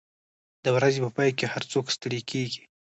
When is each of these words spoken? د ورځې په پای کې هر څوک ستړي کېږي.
د 0.63 0.65
ورځې 0.75 0.99
په 1.05 1.09
پای 1.15 1.29
کې 1.37 1.45
هر 1.53 1.63
څوک 1.71 1.85
ستړي 1.95 2.19
کېږي. 2.31 2.61